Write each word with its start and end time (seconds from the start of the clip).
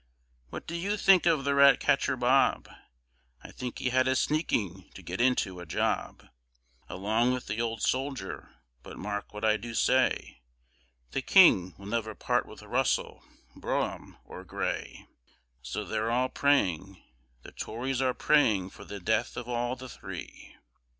What 0.49 0.65
do 0.65 0.75
you 0.75 0.97
think 0.97 1.27
of 1.27 1.43
the 1.43 1.53
Rat 1.53 1.79
catcher 1.79 2.17
Bob? 2.17 2.67
I 3.43 3.51
think 3.51 3.77
he 3.77 3.91
had 3.91 4.07
a 4.07 4.15
sneaking 4.15 4.89
to 4.95 5.03
get 5.03 5.21
into 5.21 5.59
a 5.59 5.65
job, 5.67 6.25
Along 6.89 7.31
with 7.33 7.45
the 7.45 7.61
old 7.61 7.83
Soldier, 7.83 8.49
but 8.81 8.97
mark 8.97 9.31
what 9.31 9.45
I 9.45 9.57
do 9.57 9.75
say 9.75 10.41
The 11.11 11.21
King 11.21 11.75
will 11.77 11.85
never 11.85 12.15
part 12.15 12.47
with 12.47 12.63
Russell, 12.63 13.21
Brougham, 13.55 14.17
or 14.25 14.43
Grey 14.43 15.05
So 15.61 15.83
they're 15.83 16.09
all 16.09 16.29
praying, 16.29 17.03
the 17.43 17.51
tories 17.51 18.01
are 18.01 18.15
praying 18.15 18.71
for 18.71 18.83
the 18.83 18.99
death 18.99 19.37
of 19.37 19.47
all 19.47 19.75
the 19.75 19.87
three. 19.89 20.55